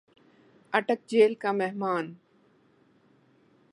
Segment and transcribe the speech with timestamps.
[0.73, 2.05] اٹک jail کا مہمان